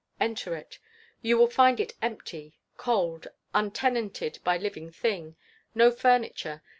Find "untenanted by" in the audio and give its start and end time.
3.53-4.57